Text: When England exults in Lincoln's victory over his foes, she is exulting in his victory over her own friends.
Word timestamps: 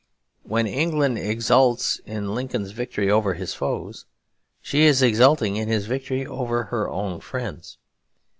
When 0.41 0.65
England 0.65 1.19
exults 1.19 2.01
in 2.07 2.33
Lincoln's 2.33 2.71
victory 2.71 3.11
over 3.11 3.35
his 3.35 3.53
foes, 3.53 4.07
she 4.59 4.81
is 4.85 5.03
exulting 5.03 5.57
in 5.57 5.67
his 5.67 5.85
victory 5.85 6.25
over 6.25 6.63
her 6.63 6.89
own 6.89 7.19
friends. 7.19 7.77